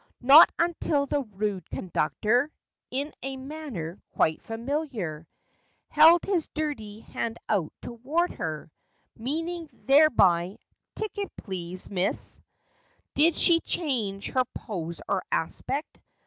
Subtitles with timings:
[0.23, 2.51] Not until the rude conductor,
[2.89, 5.27] In a manner quite familiar,
[5.89, 8.71] Held his dirty hand out toward her,
[9.15, 10.57] Meaning thereby"
[10.95, 12.41] ticket, please, miss,"
[13.13, 15.99] Did she change her pose or aspect.